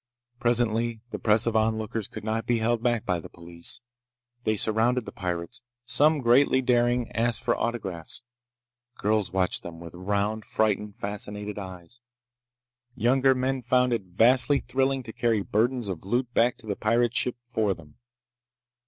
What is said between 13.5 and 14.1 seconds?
found it